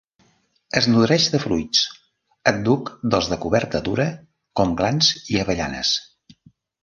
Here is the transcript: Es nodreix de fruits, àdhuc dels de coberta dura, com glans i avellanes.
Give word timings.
Es 0.79 0.85
nodreix 0.91 1.25
de 1.33 1.41
fruits, 1.43 1.81
àdhuc 2.53 2.89
dels 3.15 3.29
de 3.33 3.39
coberta 3.45 3.81
dura, 3.91 4.09
com 4.61 4.75
glans 4.81 5.11
i 5.35 5.41
avellanes. 5.45 5.93